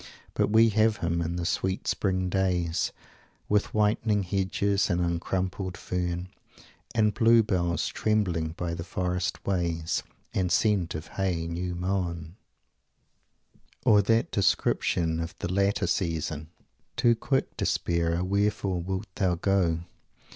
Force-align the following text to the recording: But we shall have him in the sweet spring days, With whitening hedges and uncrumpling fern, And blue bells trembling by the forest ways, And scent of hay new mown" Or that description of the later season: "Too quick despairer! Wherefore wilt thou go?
But 0.33 0.49
we 0.49 0.71
shall 0.71 0.79
have 0.81 0.97
him 0.97 1.21
in 1.21 1.35
the 1.35 1.45
sweet 1.45 1.87
spring 1.87 2.27
days, 2.27 2.91
With 3.47 3.71
whitening 3.71 4.23
hedges 4.23 4.89
and 4.89 4.99
uncrumpling 4.99 5.77
fern, 5.77 6.29
And 6.95 7.13
blue 7.13 7.43
bells 7.43 7.87
trembling 7.87 8.53
by 8.57 8.73
the 8.73 8.83
forest 8.83 9.45
ways, 9.45 10.01
And 10.33 10.51
scent 10.51 10.95
of 10.95 11.05
hay 11.09 11.45
new 11.45 11.75
mown" 11.75 12.35
Or 13.85 14.01
that 14.01 14.31
description 14.31 15.19
of 15.19 15.35
the 15.37 15.53
later 15.53 15.85
season: 15.85 16.47
"Too 16.95 17.13
quick 17.15 17.55
despairer! 17.55 18.23
Wherefore 18.23 18.81
wilt 18.81 19.05
thou 19.13 19.35
go? 19.35 19.81